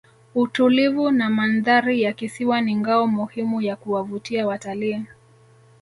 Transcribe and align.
utulivu 0.35 1.11
na 1.11 1.29
mandhari 1.29 2.01
ya 2.01 2.13
kisiwa 2.13 2.61
ni 2.61 2.75
ngao 2.75 3.07
muhimu 3.07 3.61
ya 3.61 3.75
kuwavuta 3.75 4.47
watalii 4.47 5.05